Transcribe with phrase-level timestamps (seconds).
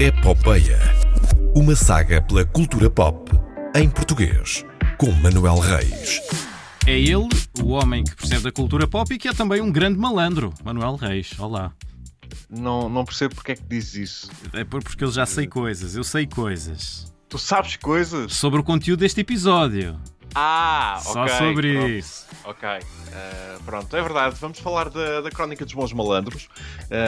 [0.00, 0.78] Epopeia.
[1.54, 3.30] Uma saga pela cultura pop
[3.76, 4.64] em português,
[4.96, 6.20] com Manuel Reis.
[6.86, 7.28] É ele,
[7.62, 10.96] o homem que percebe da cultura pop e que é também um grande malandro, Manuel
[10.96, 11.32] Reis.
[11.38, 11.72] Olá.
[12.48, 14.30] Não, não percebo porque é que dizes isso.
[14.54, 17.12] É por- porque eu já sei coisas, eu sei coisas.
[17.28, 18.32] Tu sabes coisas?
[18.32, 20.00] Sobre o conteúdo deste episódio.
[20.34, 21.34] Ah, Só ok.
[21.38, 21.88] sobre pronto.
[21.90, 22.26] isso.
[22.44, 24.36] Ok, eh, pronto, é verdade.
[24.40, 26.48] Vamos falar da, da Crónica dos Bons Malandros.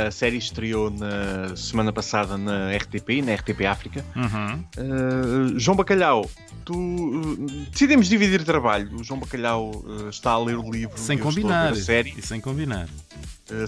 [0.07, 4.05] a série estreou na semana passada na RTP, na RTP África.
[4.17, 4.65] Uhum.
[4.77, 6.29] Eh, João Bacalhau,
[6.65, 8.95] tu decidimos dividir trabalho.
[8.97, 9.71] O João Bacalhau
[10.11, 11.73] está a ler o livro Sem a combinar.
[11.73, 12.15] ver a série.
[12.17, 12.89] E sem combinar.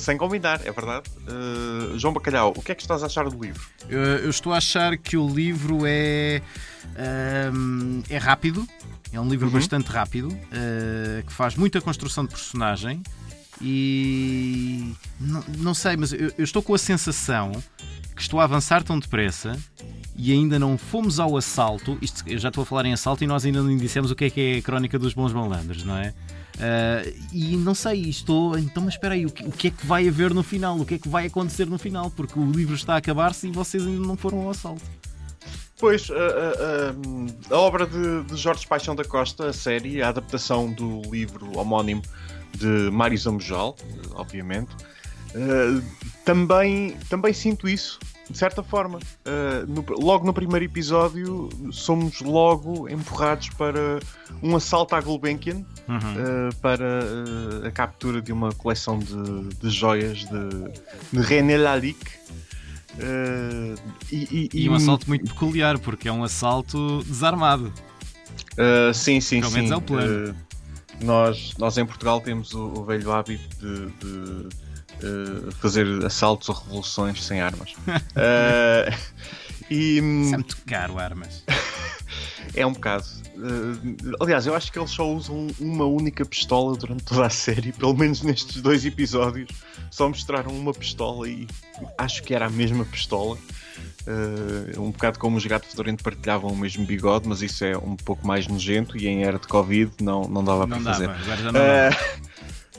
[0.00, 1.10] Sem combinar, é verdade.
[1.96, 3.62] João Bacalhau, o que é que estás a achar do livro?
[3.88, 6.40] Eu, eu estou a achar que o livro é.
[6.96, 8.66] ahm, é rápido.
[9.14, 9.52] É um livro Uhum.
[9.52, 10.28] bastante rápido.
[10.52, 13.02] ah, que faz muita construção de personagem.
[13.62, 14.92] E.
[15.20, 17.52] Não, não sei, mas eu, eu estou com a sensação
[18.14, 19.58] que estou a avançar tão depressa
[20.16, 21.96] e ainda não fomos ao assalto.
[22.00, 24.24] Isto, eu já estou a falar em assalto e nós ainda não dissemos o que
[24.26, 26.12] é que é a crónica dos bons malandros, não é?
[26.60, 28.58] Ah, e não sei, estou.
[28.58, 30.78] Então, mas espera aí, o que, o que é que vai haver no final?
[30.78, 32.10] O que é que vai acontecer no final?
[32.10, 34.82] Porque o livro está a acabar-se e vocês ainda não foram ao assalto.
[35.84, 40.08] Pois, a, a- a- a obra de, de Jorge Paixão da Costa, a série, a
[40.08, 42.00] adaptação do livro homónimo
[42.56, 43.76] de Mário Zambojal,
[44.14, 44.70] obviamente,
[45.34, 45.82] eh,
[46.24, 47.98] também, também sinto isso,
[48.30, 48.98] de certa forma.
[49.26, 54.00] Eh, no- logo no primeiro episódio, somos logo empurrados para
[54.42, 55.98] um assalto à Gulbenkian, Uhum.
[55.98, 60.48] eh, para a captura de uma coleção de, de joias de,
[61.12, 62.24] de René Lalique.
[62.98, 63.74] Eh,
[64.12, 67.72] e, E um assalto muito peculiar, porque é um assalto desarmado.
[68.52, 69.56] Uh, sim, sim, Pelo sim.
[69.58, 70.30] menos é o plano.
[70.30, 70.34] Uh,
[71.04, 74.48] nós, nós em Portugal temos o, o velho hábito de, de,
[75.06, 77.72] uh, fazer assaltos ou revoluções sem armas.
[77.72, 78.94] Uh,
[79.70, 81.42] e hum, Isso é muito caro, armas.
[82.54, 83.04] É um bocado.
[83.36, 87.72] Uh, aliás, eu acho que eles só usam uma única pistola durante toda a série,
[87.72, 89.50] pelo menos nestes dois episódios.
[89.90, 91.46] Só mostraram uma pistola e
[91.98, 93.36] acho que era a mesma pistola.
[94.06, 97.96] Uh, um bocado como os gato fedorento partilhavam o mesmo bigode, mas isso é um
[97.96, 101.06] pouco mais nojento e em era de Covid não, não dava Não para fazer.
[101.08, 101.60] dava, agora já não.
[101.60, 102.24] Uh,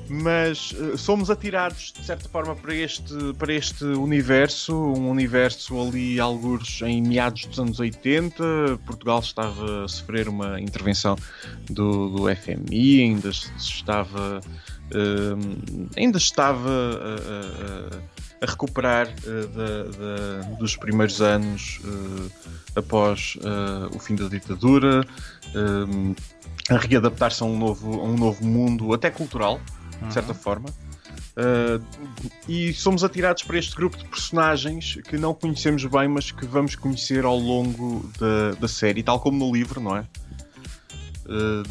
[0.10, 6.20] mas uh, somos atirados de certa forma para este, para este universo, um universo ali,
[6.20, 8.44] alguns em meados dos anos 80.
[8.86, 11.16] Portugal estava a sofrer uma intervenção
[11.70, 14.42] do, do FMI, ainda se estava,
[14.94, 22.32] um, ainda estava a, a- recuperar uh, dos primeiros anos uh,
[22.76, 25.04] após uh, o fim da ditadura.
[26.70, 29.60] a readaptar-se a um novo, a um novo mundo, até cultural,
[30.02, 30.70] de certa forma.
[31.38, 31.84] Uh,
[32.48, 36.76] e somos atirados para este grupo de personagens que não conhecemos bem, mas que vamos
[36.76, 40.08] conhecer ao longo da, da série, tal como no livro, não é?
[41.26, 41.64] Uh,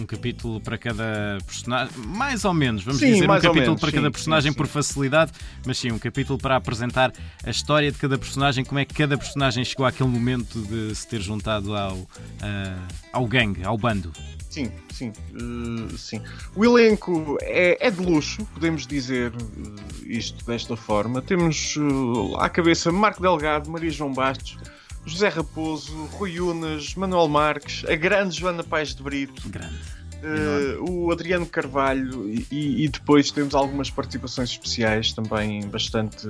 [0.00, 3.90] Um capítulo para cada personagem, mais ou menos, vamos Sim, dizer um capítulo menos, para
[3.90, 4.56] sim, cada personagem sim.
[4.56, 5.32] por facilidade,
[5.66, 7.12] mas sim, um capítulo para apresentar
[7.44, 11.06] a história de cada personagem, como é que cada personagem chegou àquele momento de se
[11.06, 11.98] ter juntado ao,
[12.40, 14.10] ah, ao gangue, ao bando.
[14.48, 16.22] sim, sim, uh, sim.
[16.56, 19.74] O elenco é, é de luxo, podemos dizer uh,
[20.06, 21.20] isto desta forma.
[21.20, 24.56] Temos uh, à cabeça Marco Delgado, Maria João Bastos,
[25.04, 30.00] José Raposo, Rui Unas, Manuel Marques, a grande Joana Paes de Brito, Grande.
[30.22, 36.28] Uh, o Adriano Carvalho e, e depois temos algumas participações especiais também bastante,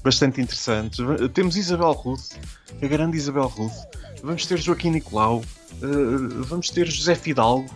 [0.00, 1.00] bastante interessantes.
[1.34, 2.34] Temos Isabel Ruth,
[2.80, 3.74] a grande Isabel Ruth.
[4.22, 5.42] Vamos ter Joaquim Nicolau.
[5.82, 7.68] uh, vamos ter José Fidalgo.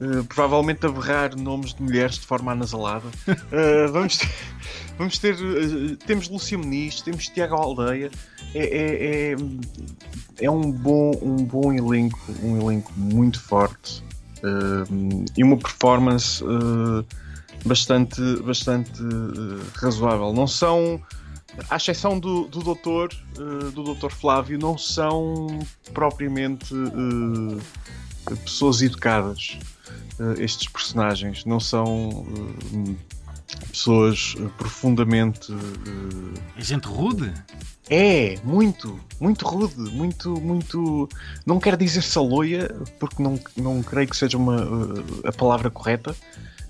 [0.00, 3.06] Uh, provavelmente a berrar nomes de mulheres de forma anasalada.
[3.28, 4.30] Uh, vamos ter,
[4.98, 8.10] vamos ter uh, temos Lúcia Muniz, temos Tiago Aldeia.
[8.54, 9.36] É, é, é,
[10.40, 14.04] é um, bom, um bom elenco, um elenco muito forte.
[15.36, 16.44] E uma performance
[17.64, 18.92] bastante, bastante
[19.74, 20.32] razoável.
[20.32, 21.02] Não são,
[21.68, 25.48] à exceção do, do doutor, do doutor Flávio, não são
[25.92, 26.72] propriamente
[28.34, 29.58] pessoas educadas.
[30.18, 32.96] uh, estes personagens não são uh,
[33.70, 35.52] pessoas uh, profundamente
[36.56, 37.32] É gente rude?
[37.88, 41.08] é, muito, muito rude, muito, muito.
[41.44, 44.56] Não quero dizer saloia, porque não, não creio que seja uma,
[45.24, 46.14] a palavra correta,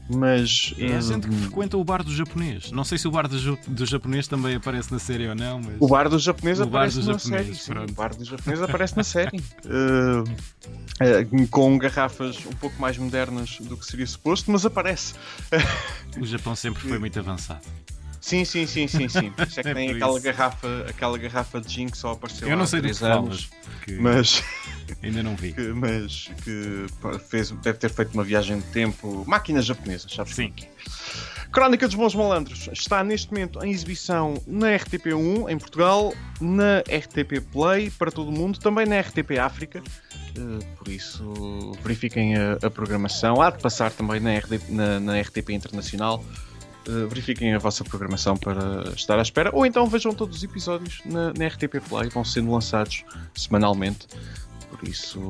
[0.09, 0.75] mas.
[0.79, 2.71] É uh, gente que frequenta o bar do japonês.
[2.71, 5.77] Não sei se o bar do, do japonês também aparece na série ou não, mas.
[5.81, 7.55] O bar do japonês O aparece do na japonês, série.
[7.87, 9.39] sim, o bar do japonês aparece na série.
[9.65, 10.23] Uh,
[11.43, 15.15] uh, com garrafas um pouco mais modernas do que seria suposto, mas aparece.
[16.21, 17.61] O Japão sempre foi muito avançado.
[18.23, 19.31] Sim, sim, sim, sim, sim.
[19.37, 20.23] Por isso é que É tem aquela isso.
[20.25, 23.45] garrafa, aquela garrafa de gin que só apareceu Eu há não sei que três anos.
[23.45, 24.43] falas, porque Mas,
[25.03, 25.53] ainda não vi.
[25.53, 26.87] que, mas que
[27.29, 29.25] fez, deve ter feito uma viagem de tempo.
[29.27, 30.35] Máquina japonesa, sabes?
[30.35, 30.53] Sim.
[31.53, 37.41] Crónica dos Bons Malandros está neste momento em exibição na RTP1 em Portugal, na RTP
[37.53, 39.83] Play para todo o mundo, também na RTP África.
[40.37, 43.41] Eh, por isso, verifiquem a, a programação.
[43.41, 46.23] Há de passar também na, RD na- na RTP Internacional.
[46.87, 49.51] Eh, verifiquem a vossa programação para estar à espera.
[49.55, 53.03] Ou então vejam todos os episódios na, na RTP Play, vão sendo lançados
[53.35, 54.07] semanalmente.
[54.71, 55.21] Por isso,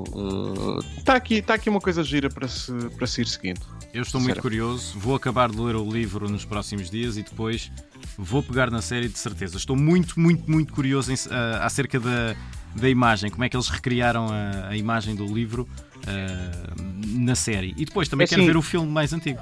[0.99, 3.61] está aqui, tá aqui uma coisa gira para se, para se ir seguindo.
[3.94, 7.71] Eu estou muito curioso, vou acabar de ler o livro nos próximos dias e depois
[8.19, 9.56] vou pegar na série de certeza.
[9.56, 12.35] Estou muito, muito, muito curioso em- ah, acerca da,
[12.75, 15.67] da imagem, como é que eles recriaram a, a imagem do livro
[16.06, 16.75] ah,
[17.06, 17.73] na série.
[17.77, 19.41] E depois também É quero assim- ver o filme mais antigo.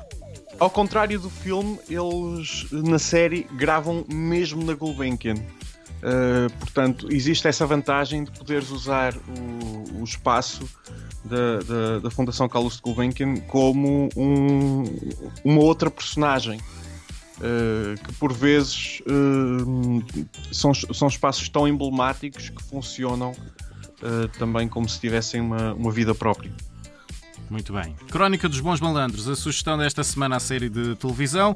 [0.60, 5.34] Ao contrário do filme, eles na série gravam mesmo na Gulbenkian.
[6.06, 10.68] Uh, portanto, existe essa vantagem de poderes usar o, o espaço
[11.24, 14.84] da, da, da Fundação Carlos de Gulbenkian como um-
[15.44, 16.60] uma outra personagem.
[17.38, 20.14] uh, que por vezes uh,
[20.52, 26.14] são, são espaços tão emblemáticos que funcionam uh, também como se tivessem uma, uma vida
[26.14, 26.52] própria.
[27.50, 27.94] Muito bem.
[28.10, 31.54] Crónica dos Bons Malandros, a sugestão desta semana à série de televisão.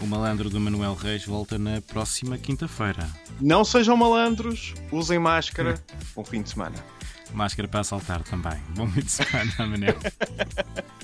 [0.00, 3.06] O Malandro de Manuel Reis volta na próxima quinta-feira.
[3.40, 5.74] Não sejam malandros, usem máscara.
[6.14, 6.76] Bom fim de semana.
[7.34, 8.58] Máscara para assaltar também.
[8.70, 9.96] Bom fim de semana, Manel.